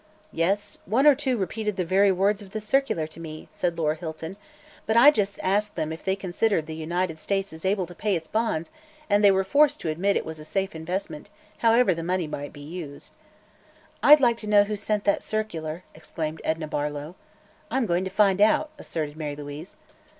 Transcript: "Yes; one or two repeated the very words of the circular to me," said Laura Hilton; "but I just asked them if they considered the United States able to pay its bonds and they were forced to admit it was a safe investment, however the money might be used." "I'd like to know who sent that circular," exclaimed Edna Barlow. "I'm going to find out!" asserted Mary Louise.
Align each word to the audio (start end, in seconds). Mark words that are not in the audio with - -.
"Yes; 0.33 0.79
one 0.87 1.05
or 1.05 1.13
two 1.13 1.37
repeated 1.37 1.75
the 1.75 1.85
very 1.85 2.11
words 2.11 2.41
of 2.41 2.53
the 2.53 2.59
circular 2.59 3.05
to 3.05 3.19
me," 3.19 3.47
said 3.51 3.77
Laura 3.77 3.93
Hilton; 3.93 4.35
"but 4.87 4.97
I 4.97 5.11
just 5.11 5.39
asked 5.43 5.75
them 5.75 5.93
if 5.93 6.03
they 6.03 6.15
considered 6.15 6.65
the 6.65 6.73
United 6.73 7.19
States 7.19 7.63
able 7.63 7.85
to 7.85 7.93
pay 7.93 8.15
its 8.15 8.27
bonds 8.27 8.71
and 9.11 9.23
they 9.23 9.29
were 9.29 9.43
forced 9.43 9.79
to 9.81 9.89
admit 9.89 10.17
it 10.17 10.25
was 10.25 10.39
a 10.39 10.43
safe 10.43 10.73
investment, 10.73 11.29
however 11.59 11.93
the 11.93 12.01
money 12.01 12.25
might 12.25 12.51
be 12.51 12.61
used." 12.61 13.13
"I'd 14.01 14.21
like 14.21 14.37
to 14.37 14.47
know 14.49 14.63
who 14.63 14.75
sent 14.75 15.03
that 15.03 15.21
circular," 15.21 15.83
exclaimed 15.93 16.41
Edna 16.43 16.67
Barlow. 16.67 17.13
"I'm 17.69 17.85
going 17.85 18.03
to 18.03 18.09
find 18.09 18.41
out!" 18.41 18.71
asserted 18.79 19.15
Mary 19.15 19.35
Louise. 19.35 19.77